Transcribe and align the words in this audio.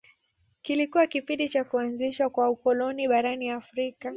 Kilikuwa 0.61 1.07
kipindi 1.07 1.49
cha 1.49 1.63
kuanzishwa 1.63 2.29
kwa 2.29 2.49
ukoloni 2.49 3.07
barani 3.07 3.49
Afrika 3.49 4.09